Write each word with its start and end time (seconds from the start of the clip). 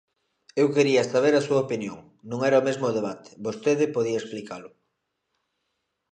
Eu 0.61 0.67
quería 0.75 1.03
saber 1.13 1.33
a 1.35 1.45
súa 1.47 1.63
opinión, 1.65 1.97
non 2.29 2.39
era 2.49 2.61
o 2.61 2.65
mesmo 2.67 2.87
debate, 2.97 3.29
vostede 3.45 3.93
podía 3.95 4.21
explicalo. 4.21 4.69